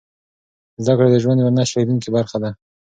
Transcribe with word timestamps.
زده 0.83 0.93
کړه 0.97 1.09
د 1.11 1.15
ژوند 1.23 1.39
یوه 1.41 1.53
نه 1.57 1.63
شلېدونکې 1.69 2.09
برخه 2.17 2.37
ده. 2.43 2.49